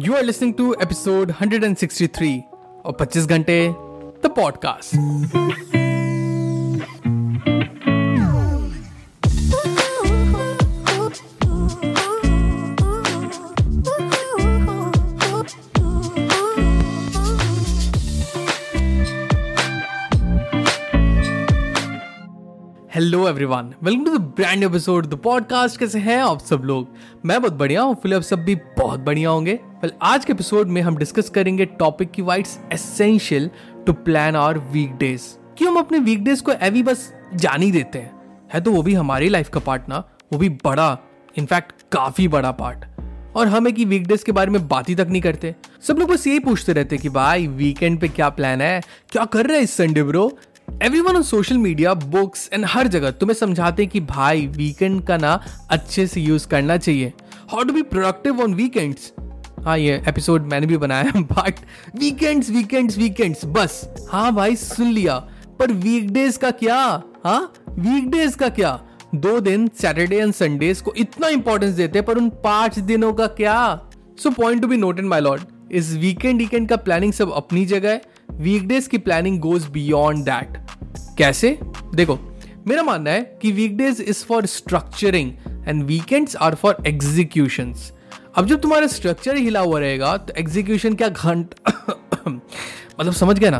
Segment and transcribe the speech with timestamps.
[0.00, 2.30] You are listening to episode 163
[2.84, 3.58] और 25 घंटे
[4.24, 5.83] the podcast
[22.94, 26.88] hello everyone welcome to the brand episode the podcast कैसे हैं आप सब लोग?
[27.26, 30.82] मैं बहुत बढ़िया हूँ आप सब भी बहुत बढ़िया होंगे। वेल आज के एपिसोड में
[30.82, 33.50] हम डिस्कस करेंगे टॉपिक की why it's essential
[33.86, 38.12] to plan our weekdays कि हम अपने वीकडेज को एवी बस जान ही देते हैं?
[38.54, 40.04] है तो वो भी हमारी लाइफ का पार्ट ना?
[40.32, 40.98] वो भी बड़ा
[41.36, 42.84] इनफैक्ट काफ़ी बड़ा पार्ट
[43.36, 46.26] और हम एक वीकडेज के बारे में बात ही तक नहीं करते। सब लोग बस
[46.26, 48.82] यही पूछते रहते कि भाई वीकेंड पे क्या प्लान है?
[49.08, 53.10] क्या कर रहे हैं इस Sunday bro everyone on social media books and हर जगह
[53.10, 55.32] तुम्हें समझाते हैं कि भाई वीकेंड का ना
[55.70, 57.12] अच्छे से यूज़ करना चाहिए।
[57.50, 59.12] How to be productive on weekends
[59.64, 61.60] हाँ ये एपिसोड मैंने भी बनाया बट
[61.98, 65.16] वीकेंड्स वीकेंड्स वीकेंड्स बस। हाँ भाई, सुन लिया।
[65.58, 66.76] पर वीकडेज का क्या?
[67.24, 68.80] हाँ वीकडेज का क्या?
[69.14, 73.26] दो दिन सैटरडे एंड संडेज को इतना इंपॉर्टेंस देते हैं, पर उन पाँच दिनों का
[73.26, 73.80] क्या?
[74.18, 77.64] So point to be note noted my lord इस वीकेंड वीकेंड का प्लानिंग सब अपनी
[77.66, 78.02] जगह है।
[78.40, 80.56] वीकडेज की प्लानिंग गोज बियॉन्ड दैट
[81.18, 81.58] कैसे?
[81.94, 82.18] देखो,
[82.66, 85.32] मेरा मानना है कि weekdays is for structuring
[85.68, 87.74] and weekends are for execution
[88.34, 91.54] अब जब तुम्हारा स्ट्रक्चर हिला हुआ रहेगा तो एग्जीक्यूशन क्या घंट?
[92.28, 93.58] मतलब समझ गए ना?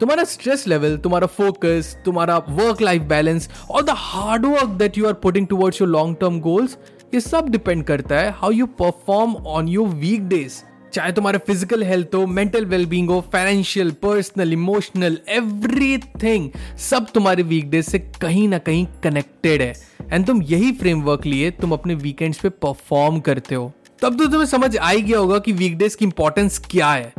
[0.00, 5.06] तुम्हारा स्ट्रेस लेवल तुम्हारा फोकस तुम्हारा वर्क लाइफ बैलेंस और the hard work that you
[5.06, 6.76] are putting towards your long term goals
[7.14, 9.88] ये सब डिपेंड करता है how you perform on your
[10.28, 10.62] weekdays
[10.94, 16.48] चाहे तुम्हारा फ़िज़िकल हेल्थ हो मेंटल वेलबींग हो फाइनेंशियल पर्सनल इमोशनल एवरीथिंग
[16.80, 19.72] सब तुम्हारे वीकडेज से कहीं ना कहीं कनेक्टेड है।
[20.12, 23.72] एंड तुम यही फ्रेमवर्क लिए, तुम अपने वीकेंड्स पे परफॉर्म करते हो।
[24.02, 27.12] तब तो तुम्हें समझ आ ही गया होगा कि वीकडेज की इंपॉर्टेंस क्या है।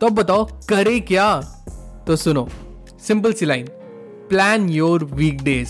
[0.00, 1.34] तो अब बताओ, करे क्या?
[2.06, 2.48] तो सुनो
[3.00, 3.66] सिंपल सी लाइन
[4.28, 5.68] प्लान योर वीकडेज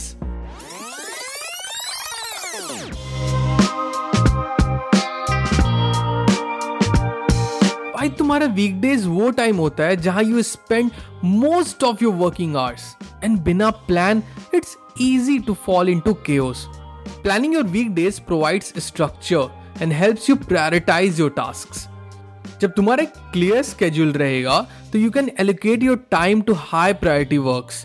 [8.03, 10.91] भाई, तुम्हारा वीकडेज वो टाइम होता है जहाँ you spend
[11.25, 14.23] most of your working hours and बिना plan
[14.55, 21.21] it's easy to fall in to planning your weekdays provides structure and helps you prioritize
[21.21, 24.61] your task जब तुम्हारा clear schedule रहेगा
[24.93, 27.85] तो you can allocate your time to high priority works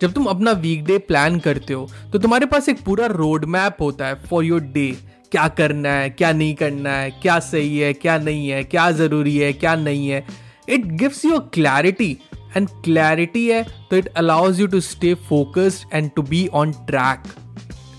[0.00, 4.06] जब तुम अपना वीकडे plan करते हो तो तुम्हारे पास एक पूरा रोड मैप होता
[4.06, 4.90] है फॉर योर डे
[5.32, 9.36] क्या करना है, क्या नहीं करना है, क्या सही है, क्या नहीं है, क्या ज़रूरी
[9.38, 10.24] है, क्या नहीं है।
[10.68, 12.16] It gives you clarity
[12.56, 17.28] and clarity है तो it allows you to stay focused and to be on track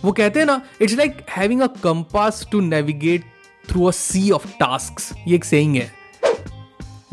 [0.03, 3.23] वो कहते हैं ना it's like having a compass to navigate
[3.65, 5.91] through a sea of task ये एक सेइंग है।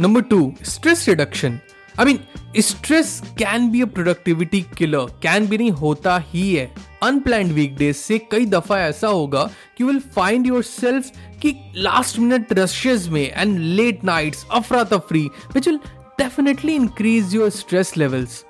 [0.00, 1.58] Number two stress reduction
[2.00, 2.18] I mean
[2.62, 6.70] stress can be a productivity killer can be नहीं, होता ही है।
[7.02, 11.10] अनप्लैंड वीकडेज से कई दफ़ा ऐसा होगा कि विल फाइंड योर सेल्फ
[11.42, 15.78] की लास्ट मिनट रशेज में एंड लेट नाइट्स अफरा तफरी which will
[16.20, 18.44] definitely increase your stress levels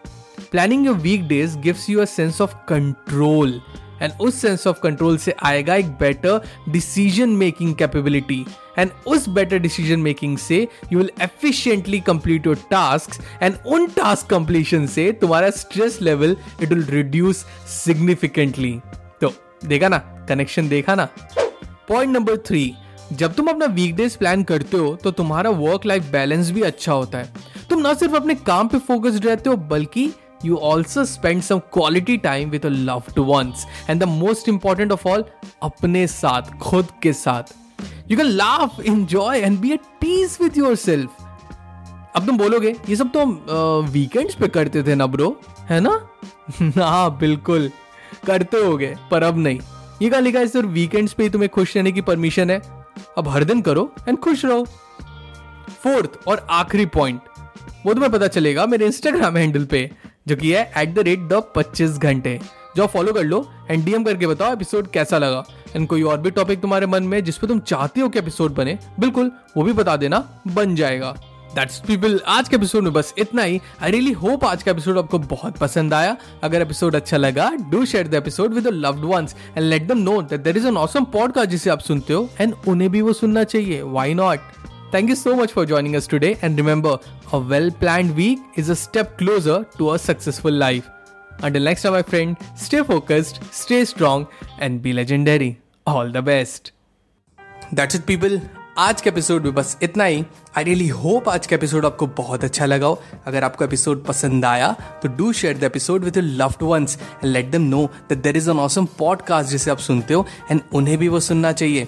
[0.51, 0.97] planning your
[1.29, 3.61] weekdays gives you a sense of control
[4.03, 8.45] and उस सेंस ऑफ़ कंट्रोल से आएगा एक better decision making capability
[8.79, 10.57] and उस better decision making से
[10.93, 16.69] you will efficiently complete your task and उन task completion से तुम्हारा stress level it
[16.69, 18.79] will reduce significantly
[19.21, 19.33] तो
[19.65, 19.99] देखा ना?
[20.29, 21.09] कनेक्शन देखा ना?
[21.89, 22.73] पॉइंट नंबर थ्री
[23.13, 27.19] जब तुम अपना वीकडेज प्लान करते हो तो तुम्हारा वर्क लाइफ बैलेंस भी अच्छा होता
[27.19, 27.33] है।
[27.71, 30.11] तुम ना सिर्फ़ अपने काम पे फोकस्ड रहते हो, बल्कि
[30.43, 33.67] you also spend some quality time with your loved ones.
[33.89, 35.23] And the most important of all,
[35.63, 37.55] अपने साथ, खुद के साथ.
[38.11, 41.23] You can laugh, enjoy, and be at peace with yourself.
[42.17, 43.25] अब तुम बोलोगे, ये सब तो
[43.93, 45.29] वीकेंड्स पे करते थे ना ब्रो
[45.71, 45.99] है ना?
[46.85, 47.71] हाँ बिल्कुल.
[48.27, 49.61] करते होगे, पर अब नहीं.
[50.03, 52.61] ये कहा लिखा है सिर्फ़ वीकेंड्स पे ही तुम्हें खुश रहने की परमिशन है.
[53.19, 54.65] अब हर दिन करो एंड खुश रहो.
[55.83, 57.21] फोर्थ और आखिरी पॉइंट
[57.87, 59.91] वो तुम्हें पता चलेगा मेरे इंस्टाग्राम हैंडल पे.
[60.27, 62.39] जो कि है एट द रेट द पच्चीस घंटे।
[62.77, 63.39] जो फॉलो कर लो
[63.71, 65.45] एंड डीएम करके बताओ एपिसोड कैसा लगा।
[65.77, 68.55] एंड कोई और भी टॉपिक तुम्हारे मन में जिस पे तुम चाहते हो कि एपिसोड
[68.55, 70.19] बने, बिल्कुल वो भी बता देना,
[70.49, 71.15] बन जाएगा।
[71.55, 74.99] दैट्स पीपल आज के एपिसोड में बस इतना ही। आई रियली होप आज का एपिसोड
[74.99, 79.35] आपको बहुत पसंद आया। अगर एपिसोड अच्छा लगा do share the episode with loved ones
[79.57, 82.55] and let them know that there is an awesome podcast जिसे आप सुनते हो एंड
[82.69, 84.41] उन्हें भी वो सुनना चाहिए। Why not
[84.92, 86.38] Thank you so much for joining us today.
[86.42, 87.00] And remember,
[87.32, 90.90] a well planned week is a step closer to a successful life.
[91.42, 94.28] Until next time, my friend, stay focused, stay strong,
[94.60, 95.60] and be legendary.
[95.88, 96.74] All the best.
[97.72, 98.42] That's it, people.
[98.78, 100.24] आज के episode में बस इतना ही
[100.58, 104.46] I really hope आज का episode आपको बहुत अच्छा लगा हो अगर आपको एपिसोड पसंद
[104.46, 104.72] आया
[105.04, 108.38] तो do share the episode with your loved ones and let them know that there
[108.38, 111.88] is an awesome podcast जिसे आप सुनते हो एंड उन्हें भी वो सुनना चाहिए